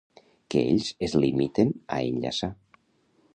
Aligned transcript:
Que 0.53 0.63
ells 0.69 0.89
es 1.09 1.13
limiten 1.25 1.75
a 1.97 2.01
enllaçar. 2.15 2.51